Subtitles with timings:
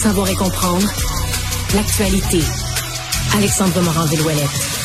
[0.00, 0.86] savoir et comprendre
[1.74, 2.40] l'actualité.
[3.34, 4.79] Alexandre Morand-Villouellette.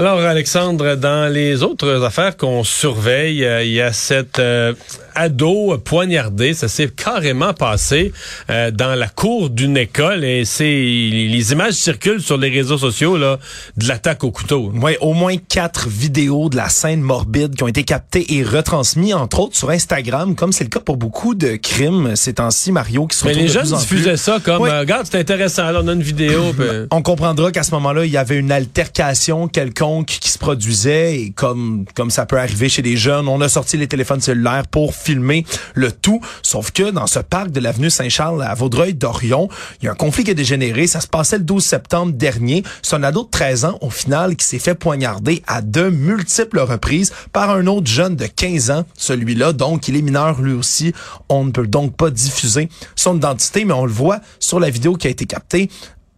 [0.00, 4.72] Alors, Alexandre, dans les autres affaires qu'on surveille, euh, il y a cette euh,
[5.14, 6.54] ado poignardé.
[6.54, 8.10] Ça s'est carrément passé
[8.48, 13.18] euh, dans la cour d'une école et c'est les images circulent sur les réseaux sociaux
[13.18, 13.38] là
[13.76, 14.72] de l'attaque au couteau.
[14.74, 19.12] Oui, au moins quatre vidéos de la scène morbide qui ont été captées et retransmises
[19.12, 23.06] entre autres sur Instagram, comme c'est le cas pour beaucoup de crimes ces temps-ci, Mario,
[23.06, 25.70] qui se Mais les jeunes diffusaient ça comme regarde, c'est intéressant.
[25.70, 26.40] Là, on a une vidéo.
[26.90, 31.30] On comprendra qu'à ce moment-là, il y avait une altercation quelconque qui se produisait et
[31.30, 34.94] comme comme ça peut arriver chez les jeunes, on a sorti les téléphones cellulaires pour
[34.94, 35.44] filmer
[35.74, 36.20] le tout.
[36.42, 39.48] Sauf que dans ce parc de l'avenue Saint-Charles à Vaudreuil-Dorion,
[39.80, 40.86] il y a un conflit qui a dégénéré.
[40.86, 42.62] Ça se passait le 12 septembre dernier.
[42.82, 46.60] C'est un ado de 13 ans au final qui s'est fait poignarder à de multiples
[46.60, 48.84] reprises par un autre jeune de 15 ans.
[48.94, 50.92] Celui-là, donc, il est mineur lui aussi.
[51.28, 54.94] On ne peut donc pas diffuser son identité, mais on le voit sur la vidéo
[54.94, 55.70] qui a été captée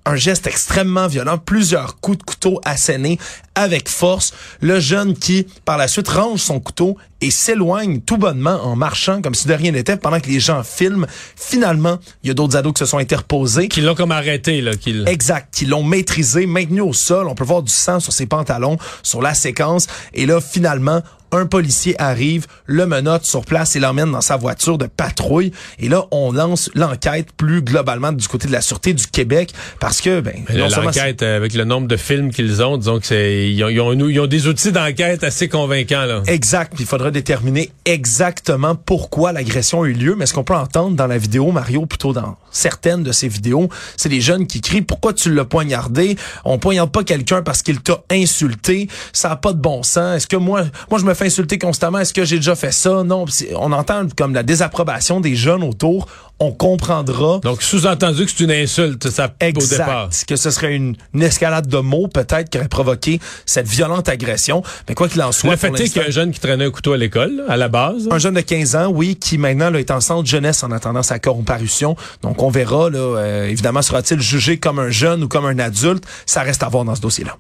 [0.04, 3.18] un geste extrêmement violent, plusieurs coups de couteau assénés
[3.54, 4.32] avec force.
[4.60, 9.22] Le jeune qui, par la suite, range son couteau et s'éloigne tout bonnement en marchant
[9.22, 11.06] comme si de rien n'était pendant que les gens filment.
[11.36, 13.68] Finalement, il y a d'autres ados qui se sont interposés.
[13.68, 14.74] Qui l'ont comme arrêté, là.
[14.74, 15.54] Qui exact.
[15.54, 17.28] Qui l'ont maîtrisé, maintenu au sol.
[17.28, 19.86] On peut voir du sang sur ses pantalons, sur la séquence.
[20.14, 24.78] Et là, finalement, un policier arrive, le menotte sur place et l'emmène dans sa voiture
[24.78, 25.52] de patrouille.
[25.78, 30.00] Et là, on lance l'enquête plus globalement du côté de la Sûreté du Québec parce
[30.00, 30.44] que, ben...
[30.50, 33.50] L'enquête, avec le nombre de films qu'ils ont, disons que c'est...
[33.50, 36.22] Ils ont, ils ont, des outils d'enquête assez convaincants, là.
[36.26, 36.72] Exact.
[36.74, 40.14] Puis il faudra déterminer exactement pourquoi l'agression a eu lieu.
[40.16, 43.68] Mais ce qu'on peut entendre dans la vidéo, Mario, plutôt dans certaines de ces vidéos,
[43.96, 46.16] c'est les jeunes qui crient «Pourquoi tu l'as poignardé?
[46.44, 48.88] On poignarde pas quelqu'un parce qu'il t'a insulté.
[49.12, 50.16] Ça a pas de bon sens.
[50.16, 51.98] Est-ce que moi, moi je me fais insulter constamment?
[51.98, 53.02] Est-ce que j'ai déjà fait ça?
[53.02, 53.24] Non.
[53.56, 56.08] On entend comme la désapprobation des jeunes autour.
[56.44, 57.38] On comprendra.
[57.38, 60.10] Donc, sous-entendu que c'est une insulte, ça, exact, au départ.
[60.26, 64.64] Que ce serait une, escalade de mots, peut-être, qui aurait provoqué cette violente agression.
[64.88, 65.52] Mais quoi qu'il en soit.
[65.52, 67.56] Le fait est qu'il y a un jeune qui traînait un couteau à l'école, à
[67.56, 68.08] la base.
[68.10, 71.04] Un jeune de 15 ans, oui, qui maintenant là, est en centre jeunesse en attendant
[71.04, 71.94] sa comparution.
[72.22, 76.04] Donc, on verra, là, euh, évidemment, sera-t-il jugé comme un jeune ou comme un adulte?
[76.26, 77.36] Ça reste à voir dans ce dossier-là.